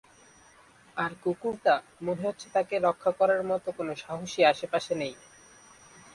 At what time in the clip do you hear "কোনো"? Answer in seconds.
3.77-3.93